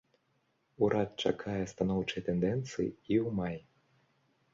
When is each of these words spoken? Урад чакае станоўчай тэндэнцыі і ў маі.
Урад 0.85 1.09
чакае 1.27 1.57
станоўчай 1.73 2.21
тэндэнцыі 2.29 2.87
і 2.87 3.15
ў 3.25 3.35
маі. 3.41 3.59